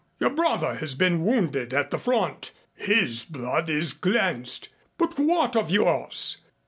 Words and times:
Your 0.19 0.31
brother 0.31 0.77
has 0.77 0.95
been 0.95 1.23
wounded 1.23 1.75
at 1.75 1.91
the 1.91 1.99
front. 1.99 2.49
His 2.73 3.23
blood 3.23 3.69
is 3.69 3.93
cleansed. 3.93 4.69
But 4.97 5.19
what 5.19 5.55
of 5.55 5.69
yours? 5.69 6.37